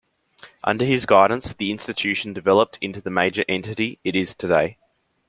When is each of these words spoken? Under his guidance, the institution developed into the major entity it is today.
Under 0.63 0.83
his 0.83 1.05
guidance, 1.05 1.53
the 1.53 1.69
institution 1.69 2.33
developed 2.33 2.79
into 2.81 3.01
the 3.01 3.11
major 3.11 3.43
entity 3.47 3.99
it 4.03 4.15
is 4.15 4.33
today. 4.33 4.77